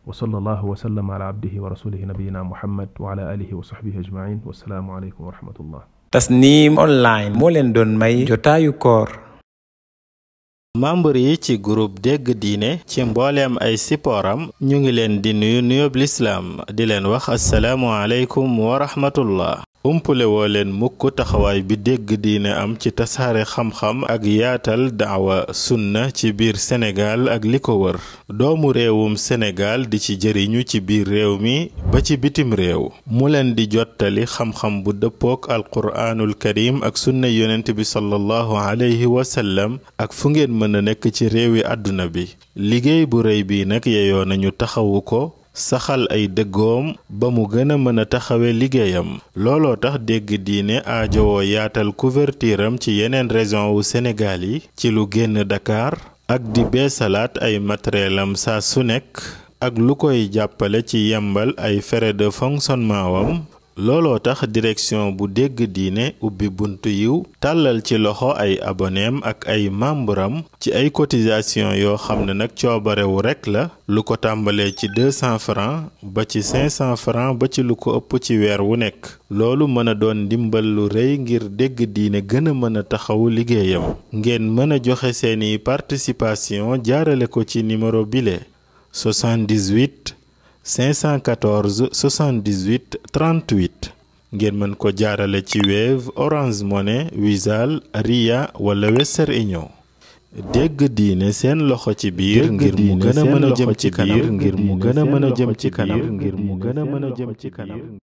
وصلى 0.06 0.36
الله 0.38 0.60
وسلم 0.66 1.06
على 1.14 1.24
عبده 1.30 1.54
ورسوله 1.62 2.02
نبينا 2.10 2.42
محمد 2.42 2.88
وعلى 2.98 3.34
آله 3.34 3.46
وصحبه 3.54 3.94
أجمعين 4.02 4.42
والسلام 4.46 4.90
عليكم 4.90 5.22
ورحمة 5.24 5.54
الله 5.62 5.82
تسنيم 6.10 6.78
أونلاين 6.78 7.32
مولن 7.38 7.72
دون 7.72 7.94
مي 7.98 8.24
جوتايو 8.26 8.72
كور 8.78 9.08
membre 10.76 11.16
yi 11.24 11.38
ci 11.40 11.54
groupe 11.66 11.96
dégg 12.04 12.36
diine 12.42 12.70
ci 12.90 13.00
mbooleem 13.06 13.56
ay 13.64 13.76
sipooram 13.80 14.40
ñu 14.68 14.76
ngi 14.80 14.92
leen 14.92 15.14
di 15.24 15.32
nuyu 15.32 15.60
nuyub 15.68 15.94
lislaam 16.00 16.46
di 16.76 16.84
leen 16.84 17.06
wax 17.08 17.32
umpule 19.86 20.24
woo 20.24 20.46
leen 20.48 20.70
mukk 20.78 21.00
taxawaay 21.16 21.62
bi 21.68 21.76
dégg 21.76 22.06
diine 22.24 22.50
am 22.62 22.72
ci 22.80 22.88
tasaare 22.98 23.42
xam-xam 23.52 23.98
ak 24.14 24.22
yaatal 24.38 24.82
daawa 25.00 25.36
sunna 25.64 26.02
ci 26.16 26.26
biir 26.38 26.56
senegaal 26.66 27.22
ak 27.34 27.42
li 27.50 27.58
ko 27.66 27.72
wër 27.82 27.98
doomu 28.38 28.72
réewum 28.76 29.14
Sénégal 29.16 29.86
di 29.90 29.98
ci 30.04 30.12
jëriñu 30.20 30.60
ci 30.68 30.80
biir 30.86 31.06
réew 31.08 31.32
mi 31.44 31.56
ba 31.92 31.98
ci 32.04 32.14
bitim 32.22 32.50
réew 32.60 32.82
mu 33.14 33.24
leen 33.32 33.54
di 33.56 33.64
jottali 33.72 34.24
xam-xam 34.34 34.82
bu 34.82 34.90
dëppook 34.92 35.50
alquraanul 35.54 36.34
karim 36.34 36.82
ak 36.82 36.98
sunna 36.98 37.28
yonent 37.28 37.68
bi 37.76 37.84
sallallahu 37.84 38.52
alayhi 38.70 39.06
wa 39.06 39.22
ak 40.04 40.10
fu 40.12 40.30
ngeen 40.30 40.50
mën 40.58 40.74
a 40.78 40.80
nekk 40.82 41.02
ci 41.14 41.28
réewi 41.28 41.62
àdduna 41.72 42.08
bi 42.14 42.24
liggéey 42.56 43.06
bu 43.06 43.22
rëy 43.22 43.44
bi 43.46 43.62
nag 43.64 43.86
yeyoo 43.86 44.24
nañu 44.26 44.50
taxawu 44.50 45.00
ko 45.02 45.22
saxal 45.56 46.04
ay 46.12 46.28
dëggoom 46.28 47.00
ba 47.08 47.32
mu 47.32 47.48
gën 47.48 47.72
a 47.72 47.76
mën 47.80 47.96
a 48.04 48.04
taxawe 48.04 48.48
liggéeyam 48.60 49.08
looloo 49.42 49.76
tax 49.80 49.96
dégg 50.08 50.28
diine 50.46 50.76
aajowoo 50.84 51.40
yaatal 51.40 51.90
couverture 52.00 52.60
am 52.68 52.76
ci 52.82 52.92
yeneen 53.00 53.28
région 53.32 53.66
wu 53.72 53.80
Sénégal 53.90 54.42
yi 54.44 54.56
ci 54.76 54.92
lu 54.92 55.08
génn 55.12 55.40
Dakar 55.50 55.92
ak 56.28 56.42
di 56.52 56.62
beesalaat 56.70 57.40
ay 57.40 57.56
matériel 57.58 58.18
am 58.20 58.36
saa 58.36 58.60
su 58.60 58.84
nekk 58.84 59.08
ak 59.66 59.74
lu 59.80 59.96
koy 59.96 60.28
jàppale 60.34 60.84
ci 60.88 60.98
yembal 61.08 61.56
ay 61.56 61.80
frais 61.80 62.12
de 62.12 62.28
fonctionnement 62.28 63.08
wam 63.14 63.30
looloo 63.76 64.18
tax 64.18 64.48
direction 64.48 65.12
bu 65.16 65.28
dégg 65.28 65.62
diine 65.68 66.14
ubbi 66.20 66.48
buntu 66.48 66.88
yiw 66.88 67.24
tàllal 67.40 67.82
ci 67.84 67.98
loxo 67.98 68.30
ay 68.32 68.56
aboneem 68.64 69.20
ak 69.22 69.44
ay 69.52 69.68
membres 69.70 70.32
ci 70.60 70.72
ay 70.72 70.88
cotisations 70.90 71.76
yoo 71.76 71.96
xam 72.00 72.24
ne 72.24 72.32
nag 72.32 72.50
coobarewu 72.56 73.20
rekk 73.22 73.46
la 73.46 73.68
lu 73.88 74.00
ko 74.02 74.16
tàmbalee 74.16 74.72
ci 74.72 74.88
200 74.88 75.38
francs 75.38 75.90
ba 76.02 76.24
ci 76.24 76.40
500 76.42 76.96
francs 76.96 77.36
ba 77.38 77.48
ci 77.52 77.60
lu 77.62 77.76
ko 77.76 77.96
ëpp 78.00 78.10
ci 78.20 78.38
weer 78.40 78.62
wu 78.64 78.76
nekk 78.80 79.10
loolu 79.30 79.68
mën 79.68 79.88
a 79.92 79.94
doon 79.94 80.24
ndimbal 80.24 80.64
lu 80.64 80.88
rëy 80.88 81.18
ngir 81.20 81.44
dégg 81.52 81.84
diine 81.92 82.22
gën 82.24 82.48
a 82.48 82.54
mën 82.56 82.76
a 82.80 82.82
taxawu 82.82 83.28
liggéeyam 83.28 83.94
ngeen 84.14 84.48
mën 84.54 84.72
a 84.72 84.78
joxe 84.82 85.12
seeni 85.12 85.58
participation 85.58 86.78
jaarale 86.82 87.26
ko 87.28 87.44
ci 87.44 87.62
numéro 87.62 88.04
bile 88.06 88.40
78 88.94 90.15
514 90.66 91.90
78 91.92 93.00
38 93.12 93.90
ngeen 94.34 94.54
mën 94.60 94.74
ko 94.74 94.90
jaarale 94.92 95.40
ci 95.42 95.60
Wave 95.60 96.04
Orange 96.16 96.64
Money 96.64 97.06
Wizall 97.22 97.80
Ria 98.06 98.40
wala 98.60 98.86
Western 98.94 99.54
dégg 100.52 100.78
diine 100.96 101.32
seen 101.32 101.58
loxo 101.68 101.92
ci 101.94 102.10
biir 102.16 102.50
ngir 102.52 102.74
mu 102.86 102.94
gën 103.02 103.18
a 103.20 103.24
mën 103.30 103.44
a 103.46 103.50
jëm 103.58 103.72
ci 103.80 103.88
kanam 103.96 104.26
ngir 104.36 104.54
mu 104.66 104.74
gën 104.82 104.98
a 104.98 105.04
mën 105.10 105.24
a 105.26 105.30
jëm 105.38 105.50
ci 105.60 105.68
kanam 105.76 106.00
ngir 106.16 106.34
mu 106.46 106.52
gën 106.62 106.78
a 106.80 106.84
mën 106.90 107.04
a 107.06 107.10
jëm 107.16 107.30
ci 107.40 107.48
kanam 107.56 108.05